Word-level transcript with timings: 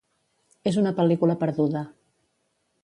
És 0.71 0.79
una 0.83 0.93
pel·lícula 1.01 1.37
perduda. 1.45 1.87